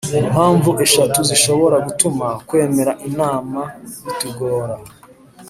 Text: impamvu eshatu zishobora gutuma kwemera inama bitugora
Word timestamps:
impamvu 0.21 0.69
eshatu 0.85 1.19
zishobora 1.29 1.77
gutuma 1.87 2.27
kwemera 2.47 2.91
inama 3.07 3.61
bitugora 4.03 4.75